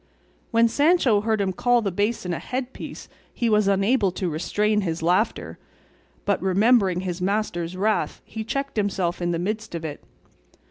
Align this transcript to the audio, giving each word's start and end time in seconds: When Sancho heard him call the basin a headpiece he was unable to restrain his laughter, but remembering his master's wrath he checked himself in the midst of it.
When 0.49 0.67
Sancho 0.67 1.21
heard 1.21 1.39
him 1.39 1.53
call 1.53 1.83
the 1.83 1.91
basin 1.91 2.33
a 2.33 2.39
headpiece 2.39 3.07
he 3.31 3.51
was 3.51 3.67
unable 3.67 4.11
to 4.13 4.29
restrain 4.29 4.81
his 4.81 5.03
laughter, 5.03 5.59
but 6.25 6.41
remembering 6.41 7.01
his 7.01 7.21
master's 7.21 7.77
wrath 7.77 8.19
he 8.25 8.43
checked 8.43 8.77
himself 8.77 9.21
in 9.21 9.29
the 9.29 9.37
midst 9.37 9.75
of 9.75 9.85
it. 9.85 10.03